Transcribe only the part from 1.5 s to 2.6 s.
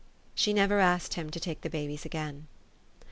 the babies again.